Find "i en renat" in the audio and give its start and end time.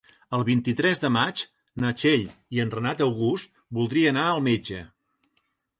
2.57-3.07